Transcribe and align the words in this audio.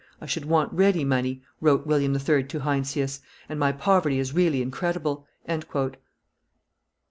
"I 0.19 0.25
should 0.25 0.45
want 0.45 0.73
ready 0.73 1.03
money," 1.05 1.43
wrote 1.59 1.85
William 1.85 2.15
III. 2.15 2.45
to 2.45 2.59
Heinsius, 2.61 3.19
"and 3.47 3.59
my 3.59 3.71
poverty 3.71 4.17
is 4.17 4.33
really 4.33 4.63
incredible." 4.63 5.27